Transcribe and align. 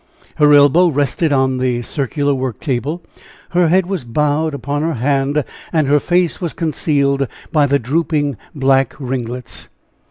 Her 0.37 0.51
elbow 0.55 0.87
rested 0.87 1.31
on 1.31 1.59
the 1.59 1.83
circular 1.83 2.33
work 2.33 2.59
table, 2.59 3.03
her 3.51 3.67
head 3.67 3.85
was 3.85 4.03
bowed 4.03 4.55
upon 4.55 4.81
her 4.81 4.95
hand, 4.95 5.43
and 5.71 5.87
her 5.87 5.99
face 5.99 6.41
was 6.41 6.53
concealed 6.53 7.27
by 7.51 7.67
the 7.67 7.77
drooping 7.77 8.35
black 8.55 8.95
ringlets. 8.97 9.69